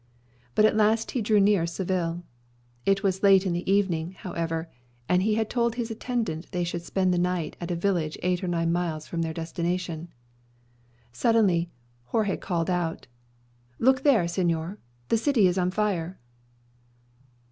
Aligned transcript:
But 0.55 0.65
at 0.65 0.75
last 0.75 1.11
he 1.11 1.21
drew 1.21 1.39
near 1.39 1.67
Seville. 1.67 2.23
It 2.87 3.03
was 3.03 3.21
late 3.21 3.45
in 3.45 3.53
the 3.53 3.71
evening, 3.71 4.13
however, 4.13 4.67
and 5.07 5.21
he 5.21 5.35
had 5.35 5.47
told 5.47 5.75
his 5.75 5.91
attendant 5.91 6.51
they 6.51 6.63
should 6.63 6.81
spend 6.81 7.13
the 7.13 7.19
night 7.19 7.55
at 7.61 7.69
a 7.69 7.75
village 7.75 8.17
eight 8.23 8.43
or 8.43 8.47
nine 8.47 8.71
miles 8.71 9.05
from 9.05 9.21
their 9.21 9.31
destination. 9.31 10.07
Suddenly 11.11 11.69
Jorge 12.05 12.37
cried 12.37 12.71
out. 12.71 13.05
"Look 13.77 14.01
there, 14.01 14.23
señor, 14.23 14.77
the 15.09 15.17
city 15.19 15.45
is 15.45 15.59
on 15.59 15.69
fire." 15.69 16.17